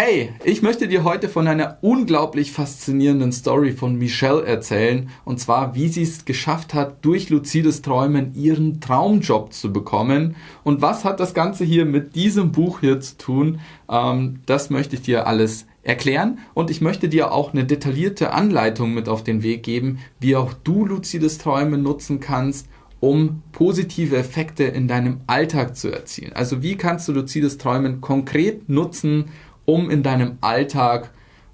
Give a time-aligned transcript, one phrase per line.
[0.00, 5.10] Hey, ich möchte dir heute von einer unglaublich faszinierenden Story von Michelle erzählen.
[5.24, 10.36] Und zwar, wie sie es geschafft hat, durch luzides Träumen ihren Traumjob zu bekommen.
[10.62, 13.58] Und was hat das Ganze hier mit diesem Buch hier zu tun?
[13.90, 16.38] Ähm, das möchte ich dir alles erklären.
[16.54, 20.52] Und ich möchte dir auch eine detaillierte Anleitung mit auf den Weg geben, wie auch
[20.52, 22.68] du luzides Träumen nutzen kannst
[23.00, 26.32] um positive Effekte in deinem Alltag zu erzielen.
[26.32, 29.26] Also wie kannst du luzides Träumen konkret nutzen,
[29.68, 31.10] um in deinem Alltag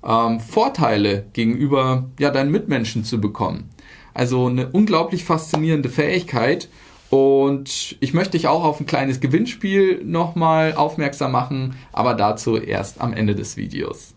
[0.06, 3.70] ähm, Vorteile gegenüber ja, deinen Mitmenschen zu bekommen.
[4.14, 6.68] Also eine unglaublich faszinierende Fähigkeit.
[7.10, 13.00] Und ich möchte dich auch auf ein kleines Gewinnspiel nochmal aufmerksam machen, aber dazu erst
[13.00, 14.14] am Ende des Videos.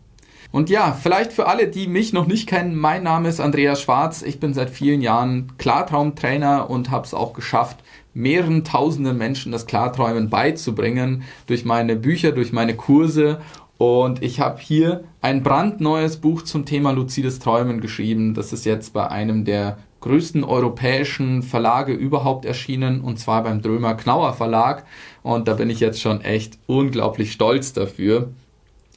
[0.52, 4.22] Und ja, vielleicht für alle, die mich noch nicht kennen, mein Name ist Andreas Schwarz.
[4.22, 7.84] Ich bin seit vielen Jahren Klartraumtrainer und habe es auch geschafft,
[8.14, 13.41] mehreren tausenden Menschen das Klarträumen beizubringen durch meine Bücher, durch meine Kurse
[13.77, 18.33] und ich habe hier ein brandneues Buch zum Thema luzides Träumen geschrieben.
[18.33, 23.95] Das ist jetzt bei einem der größten europäischen Verlage überhaupt erschienen, und zwar beim Drömer
[23.95, 24.86] Knauer Verlag.
[25.22, 28.30] Und da bin ich jetzt schon echt unglaublich stolz dafür.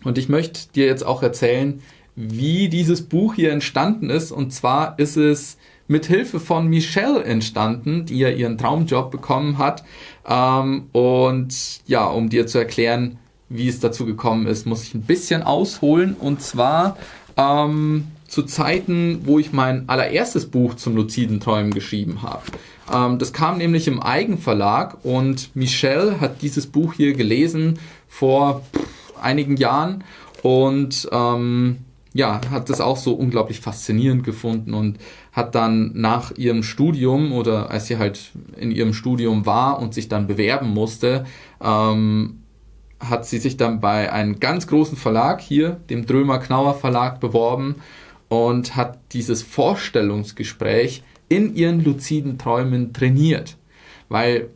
[0.04, 1.80] Und ich möchte dir jetzt auch erzählen,
[2.16, 4.32] wie dieses Buch hier entstanden ist.
[4.32, 5.58] Und zwar ist es
[5.88, 9.84] mit Hilfe von Michelle entstanden, die ja ihren Traumjob bekommen hat.
[10.26, 13.18] Ähm, und ja, um dir zu erklären,
[13.50, 16.14] wie es dazu gekommen ist, muss ich ein bisschen ausholen.
[16.18, 16.96] Und zwar
[17.36, 22.42] ähm, zu Zeiten, wo ich mein allererstes Buch zum luziden Träumen geschrieben habe.
[22.90, 28.62] Ähm, das kam nämlich im Eigenverlag und Michelle hat dieses Buch hier gelesen vor
[29.20, 30.04] einigen Jahren
[30.42, 31.78] und ähm,
[32.12, 34.98] ja, hat das auch so unglaublich faszinierend gefunden und
[35.32, 40.08] hat dann nach ihrem Studium oder als sie halt in ihrem Studium war und sich
[40.08, 41.24] dann bewerben musste,
[41.62, 42.39] ähm,
[43.00, 47.76] hat sie sich dann bei einem ganz großen Verlag hier, dem Drömer Knauer Verlag, beworben
[48.28, 53.56] und hat dieses Vorstellungsgespräch in ihren luziden Träumen trainiert.
[54.08, 54.50] Weil,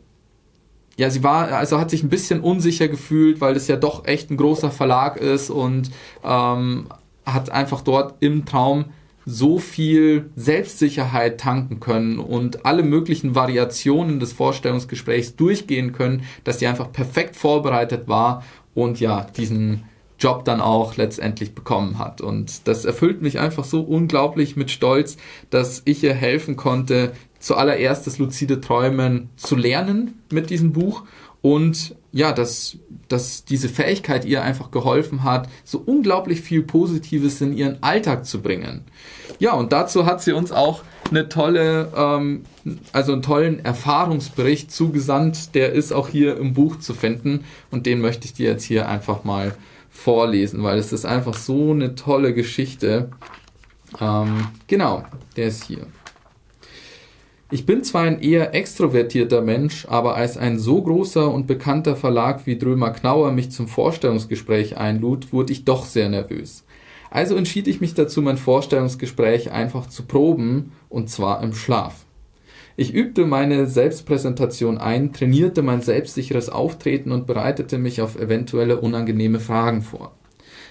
[0.97, 4.29] ja, sie war, also hat sich ein bisschen unsicher gefühlt, weil es ja doch echt
[4.29, 5.89] ein großer Verlag ist und
[6.23, 6.87] ähm,
[7.25, 8.85] hat einfach dort im Traum
[9.25, 16.67] so viel Selbstsicherheit tanken können und alle möglichen Variationen des Vorstellungsgesprächs durchgehen können, dass sie
[16.67, 18.43] einfach perfekt vorbereitet war
[18.73, 19.83] und ja, diesen
[20.19, 22.21] Job dann auch letztendlich bekommen hat.
[22.21, 25.17] Und das erfüllt mich einfach so unglaublich mit Stolz,
[25.49, 31.03] dass ich ihr helfen konnte, zuallererst das luzide Träumen zu lernen mit diesem Buch
[31.41, 32.77] und ja, dass,
[33.09, 38.41] dass diese Fähigkeit ihr einfach geholfen hat, so unglaublich viel Positives in ihren Alltag zu
[38.41, 38.85] bringen.
[39.37, 42.43] Ja, und dazu hat sie uns auch eine tolle, ähm,
[42.93, 45.55] also einen tollen Erfahrungsbericht zugesandt.
[45.55, 48.87] Der ist auch hier im Buch zu finden und den möchte ich dir jetzt hier
[48.87, 49.53] einfach mal
[49.89, 53.09] vorlesen, weil es ist einfach so eine tolle Geschichte.
[53.99, 55.03] Ähm, genau,
[55.35, 55.85] der ist hier.
[57.51, 62.47] Ich bin zwar ein eher extrovertierter Mensch, aber als ein so großer und bekannter Verlag
[62.47, 66.63] wie Drömer Knauer mich zum Vorstellungsgespräch einlud, wurde ich doch sehr nervös.
[67.11, 72.05] Also entschied ich mich dazu, mein Vorstellungsgespräch einfach zu proben, und zwar im Schlaf.
[72.77, 79.39] Ich übte meine Selbstpräsentation ein, trainierte mein selbstsicheres Auftreten und bereitete mich auf eventuelle unangenehme
[79.39, 80.13] Fragen vor.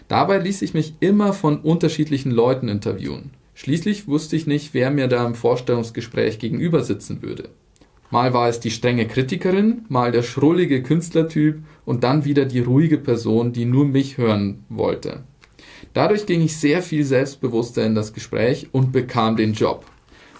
[0.08, 3.30] Dabei ließ ich mich immer von unterschiedlichen Leuten interviewen.
[3.54, 7.50] Schließlich wusste ich nicht, wer mir da im Vorstellungsgespräch gegenüber sitzen würde.
[8.10, 12.98] Mal war es die strenge Kritikerin, mal der schrullige Künstlertyp und dann wieder die ruhige
[12.98, 15.24] Person, die nur mich hören wollte.
[15.94, 19.84] Dadurch ging ich sehr viel selbstbewusster in das Gespräch und bekam den Job.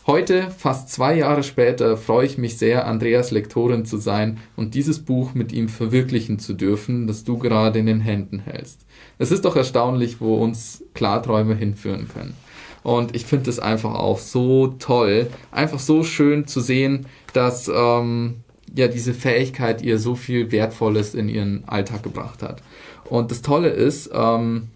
[0.07, 4.99] Heute, fast zwei Jahre später, freue ich mich sehr, Andreas Lektorin zu sein und dieses
[4.99, 8.85] Buch mit ihm verwirklichen zu dürfen, das du gerade in den Händen hältst.
[9.19, 12.35] Es ist doch erstaunlich, wo uns Klarträume hinführen können.
[12.85, 18.45] Und ich finde es einfach auch so toll, einfach so schön zu sehen, dass ähm,
[18.73, 22.63] ja diese Fähigkeit ihr so viel Wertvolles in ihren Alltag gebracht hat.
[23.09, 24.69] Und das Tolle ist, ähm,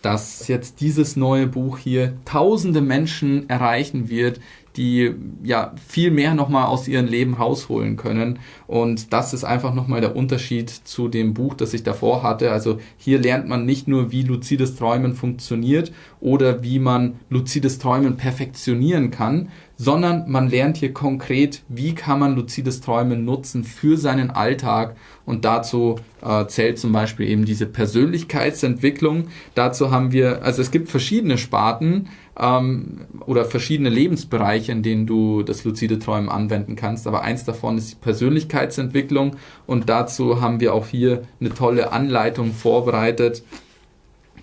[0.00, 4.38] dass jetzt dieses neue Buch hier tausende Menschen erreichen wird,
[4.76, 8.40] die ja viel mehr nochmal aus ihrem Leben rausholen können.
[8.66, 12.50] Und das ist einfach nochmal der Unterschied zu dem Buch, das ich davor hatte.
[12.50, 18.16] Also hier lernt man nicht nur, wie luzides Träumen funktioniert oder wie man luzides Träumen
[18.16, 24.30] perfektionieren kann, sondern man lernt hier konkret, wie kann man luzides Träumen nutzen für seinen
[24.30, 24.96] Alltag.
[25.26, 29.28] Und dazu äh, zählt zum Beispiel eben diese Persönlichkeitsentwicklung.
[29.54, 35.42] Dazu haben wir, also es gibt verschiedene Sparten ähm, oder verschiedene Lebensbereiche, in denen du
[35.42, 39.36] das luzide Träumen anwenden kannst, aber eins davon ist die Persönlichkeitsentwicklung.
[39.66, 43.42] Und dazu haben wir auch hier eine tolle Anleitung vorbereitet.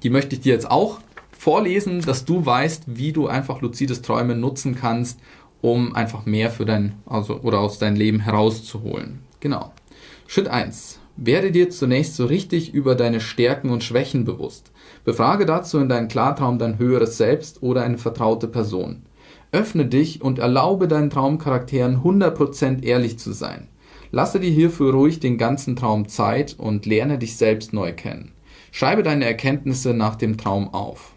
[0.03, 0.99] Die möchte ich dir jetzt auch
[1.41, 5.19] vorlesen, dass du weißt, wie du einfach luzides Träumen nutzen kannst,
[5.59, 9.23] um einfach mehr für dein, also, oder aus deinem Leben herauszuholen.
[9.39, 9.71] Genau.
[10.27, 10.99] Schritt 1.
[11.17, 14.71] Werde dir zunächst so richtig über deine Stärken und Schwächen bewusst.
[15.03, 19.01] Befrage dazu in deinem Klartraum dein höheres Selbst oder eine vertraute Person.
[19.51, 23.67] Öffne dich und erlaube deinen Traumcharakteren 100% ehrlich zu sein.
[24.11, 28.33] Lasse dir hierfür ruhig den ganzen Traum Zeit und lerne dich selbst neu kennen.
[28.71, 31.15] Schreibe deine Erkenntnisse nach dem Traum auf.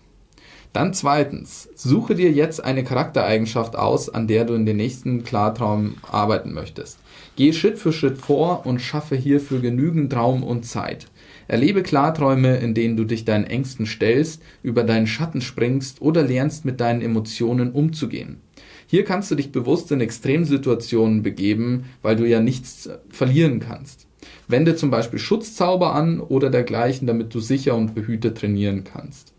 [0.74, 5.94] Dann zweitens, suche dir jetzt eine Charaktereigenschaft aus, an der du in den nächsten Klartraum
[6.10, 6.98] arbeiten möchtest.
[7.36, 11.06] Gehe Schritt für Schritt vor und schaffe hierfür genügend Raum und Zeit.
[11.46, 16.64] Erlebe Klarträume, in denen du dich deinen Ängsten stellst, über deinen Schatten springst oder lernst
[16.64, 18.40] mit deinen Emotionen umzugehen.
[18.88, 24.08] Hier kannst du dich bewusst in Extremsituationen begeben, weil du ja nichts verlieren kannst.
[24.48, 29.33] Wende zum Beispiel Schutzzauber an oder dergleichen, damit du sicher und behütet trainieren kannst.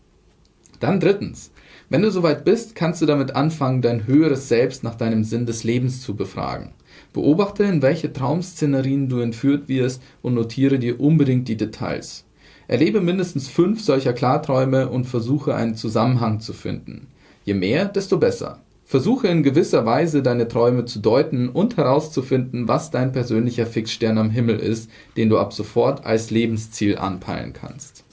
[0.80, 1.52] Dann drittens,
[1.90, 5.64] wenn du soweit bist, kannst du damit anfangen, dein höheres Selbst nach deinem Sinn des
[5.64, 6.72] Lebens zu befragen.
[7.14, 12.26] Beobachte, in welche Traumszenerien du entführt wirst und notiere dir unbedingt die Details.
[12.68, 17.08] Erlebe mindestens fünf solcher Klarträume und versuche einen Zusammenhang zu finden.
[17.44, 18.62] Je mehr, desto besser.
[18.84, 24.30] Versuche in gewisser Weise deine Träume zu deuten und herauszufinden, was dein persönlicher Fixstern am
[24.30, 28.05] Himmel ist, den du ab sofort als Lebensziel anpeilen kannst.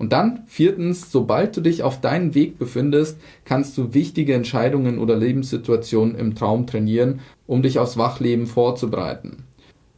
[0.00, 5.14] Und dann, viertens, sobald du dich auf deinem Weg befindest, kannst du wichtige Entscheidungen oder
[5.14, 9.44] Lebenssituationen im Traum trainieren, um dich aufs Wachleben vorzubereiten.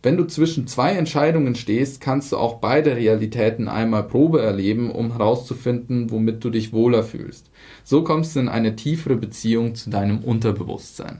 [0.02, 5.12] Wenn du zwischen zwei Entscheidungen stehst, kannst du auch beide Realitäten einmal Probe erleben, um
[5.12, 7.48] herauszufinden, womit du dich wohler fühlst.
[7.84, 11.18] So kommst du in eine tiefere Beziehung zu deinem Unterbewusstsein.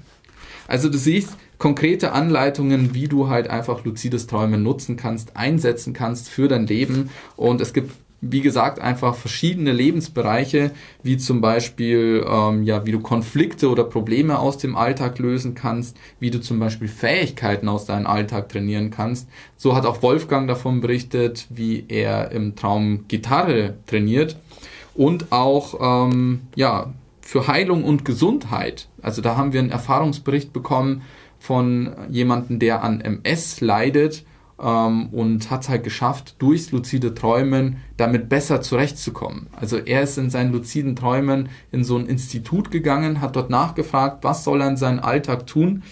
[0.67, 6.29] Also du siehst konkrete Anleitungen, wie du halt einfach luzides Träumen nutzen kannst, einsetzen kannst
[6.29, 7.93] für dein Leben und es gibt
[8.25, 10.71] wie gesagt, einfach verschiedene Lebensbereiche,
[11.03, 15.97] wie zum Beispiel, ähm, ja, wie du Konflikte oder Probleme aus dem Alltag lösen kannst,
[16.21, 19.29] wie du zum Beispiel Fähigkeiten aus deinem Alltag trainieren kannst.
[19.57, 24.37] So hat auch Wolfgang davon berichtet, wie er im Traum Gitarre trainiert
[24.95, 28.89] und auch, ähm, ja, für Heilung und Gesundheit.
[29.01, 31.03] Also da haben wir einen Erfahrungsbericht bekommen
[31.41, 34.25] von jemandem, der an MS leidet
[34.63, 39.49] ähm, und hat es halt geschafft, durchs luzide Träumen damit besser zurechtzukommen.
[39.53, 44.25] Also er ist in seinen luziden Träumen in so ein Institut gegangen, hat dort nachgefragt,
[44.25, 45.83] was soll er in seinem Alltag tun,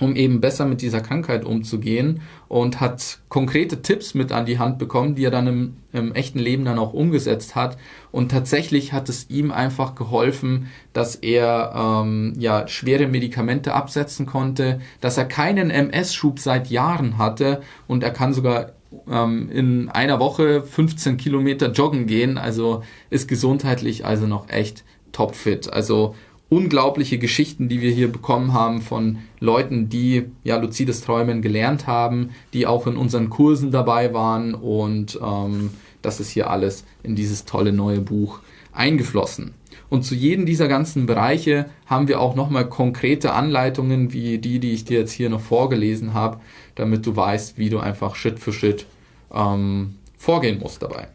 [0.00, 4.78] um eben besser mit dieser Krankheit umzugehen und hat konkrete Tipps mit an die Hand
[4.78, 7.76] bekommen, die er dann im, im, echten Leben dann auch umgesetzt hat.
[8.12, 14.80] Und tatsächlich hat es ihm einfach geholfen, dass er ähm, ja schwere Medikamente absetzen konnte,
[15.00, 18.72] dass er keinen MS-Schub seit Jahren hatte und er kann sogar
[19.10, 22.38] ähm, in einer Woche 15 Kilometer joggen gehen.
[22.38, 25.72] Also ist gesundheitlich also noch echt topfit.
[25.72, 26.14] Also
[26.50, 32.30] unglaubliche Geschichten, die wir hier bekommen haben von Leuten, die ja luzides Träumen gelernt haben,
[32.52, 37.44] die auch in unseren Kursen dabei waren und ähm, das ist hier alles in dieses
[37.44, 38.40] tolle neue Buch
[38.72, 39.54] eingeflossen.
[39.90, 44.72] Und zu jedem dieser ganzen Bereiche haben wir auch nochmal konkrete Anleitungen, wie die, die
[44.72, 46.40] ich dir jetzt hier noch vorgelesen habe,
[46.74, 48.86] damit du weißt, wie du einfach Schritt für Schritt
[49.32, 51.08] ähm, vorgehen musst dabei.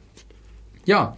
[0.85, 1.15] Ja,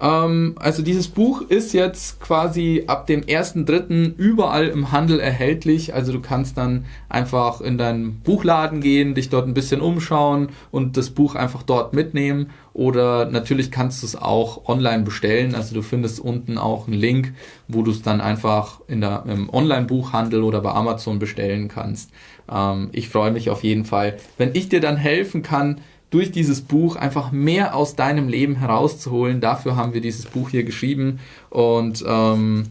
[0.00, 4.14] ähm, also dieses Buch ist jetzt quasi ab dem 1.3.
[4.16, 5.94] überall im Handel erhältlich.
[5.94, 10.96] Also du kannst dann einfach in deinen Buchladen gehen, dich dort ein bisschen umschauen und
[10.96, 12.50] das Buch einfach dort mitnehmen.
[12.74, 15.54] Oder natürlich kannst du es auch online bestellen.
[15.54, 17.32] Also du findest unten auch einen Link,
[17.68, 22.10] wo du es dann einfach in der, im Online-Buchhandel oder bei Amazon bestellen kannst.
[22.52, 26.62] Ähm, ich freue mich auf jeden Fall, wenn ich dir dann helfen kann, durch dieses
[26.62, 29.40] Buch einfach mehr aus deinem Leben herauszuholen.
[29.40, 31.18] Dafür haben wir dieses Buch hier geschrieben.
[31.50, 32.64] Und ähm,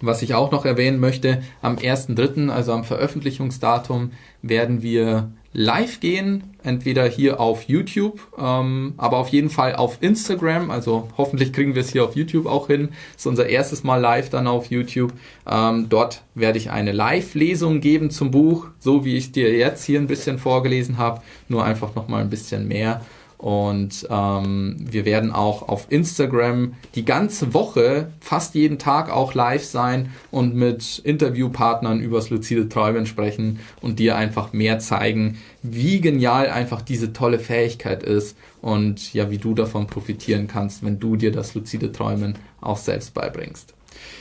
[0.00, 6.42] was ich auch noch erwähnen möchte, am 1.3., also am Veröffentlichungsdatum, werden wir live gehen,
[6.64, 10.70] entweder hier auf YouTube, ähm, aber auf jeden Fall auf Instagram.
[10.70, 12.90] Also hoffentlich kriegen wir es hier auf YouTube auch hin.
[13.16, 15.12] Ist unser erstes Mal live dann auf YouTube.
[15.48, 20.00] Ähm, dort werde ich eine Live-Lesung geben zum Buch, so wie ich dir jetzt hier
[20.00, 23.00] ein bisschen vorgelesen habe, nur einfach noch mal ein bisschen mehr.
[23.38, 29.64] Und ähm, wir werden auch auf Instagram die ganze Woche, fast jeden Tag auch live
[29.64, 36.48] sein und mit Interviewpartnern übers luzide Träumen sprechen und dir einfach mehr zeigen, wie genial
[36.48, 41.32] einfach diese tolle Fähigkeit ist und ja, wie du davon profitieren kannst, wenn du dir
[41.32, 43.74] das luzide Träumen auch selbst beibringst.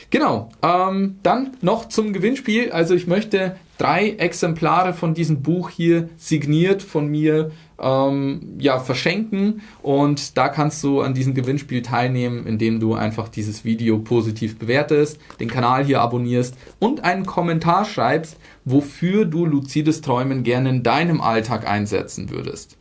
[0.09, 2.71] Genau, ähm, dann noch zum Gewinnspiel.
[2.71, 7.51] Also ich möchte drei Exemplare von diesem Buch hier signiert von mir
[7.83, 13.65] ähm, ja, verschenken und da kannst du an diesem Gewinnspiel teilnehmen, indem du einfach dieses
[13.65, 20.43] Video positiv bewertest, den Kanal hier abonnierst und einen Kommentar schreibst, wofür du luzides Träumen
[20.43, 22.77] gerne in deinem Alltag einsetzen würdest.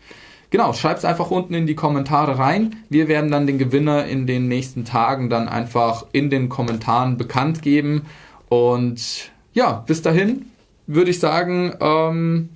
[0.51, 2.77] Genau, schreib's einfach unten in die Kommentare rein.
[2.91, 7.63] Wir werden dann den Gewinner in den nächsten Tagen dann einfach in den Kommentaren bekannt
[7.63, 8.03] geben.
[8.51, 10.45] Und ja, bis dahin
[10.87, 12.51] würde ich sagen, ähm,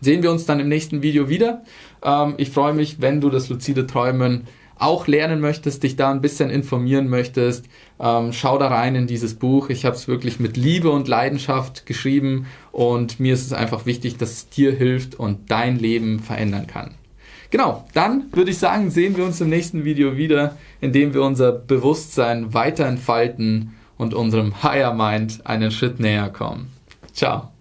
[0.00, 1.62] sehen wir uns dann im nächsten Video wieder.
[2.02, 4.46] Ähm, ich freue mich, wenn du das luzide Träumen
[4.76, 7.66] auch lernen möchtest, dich da ein bisschen informieren möchtest,
[8.00, 9.70] ähm, schau da rein in dieses Buch.
[9.70, 14.16] Ich habe es wirklich mit Liebe und Leidenschaft geschrieben und mir ist es einfach wichtig,
[14.16, 16.94] dass es dir hilft und dein Leben verändern kann.
[17.50, 21.22] Genau, dann würde ich sagen, sehen wir uns im nächsten Video wieder, in dem wir
[21.22, 26.72] unser Bewusstsein weiter entfalten und unserem Higher Mind einen Schritt näher kommen.
[27.12, 27.53] Ciao.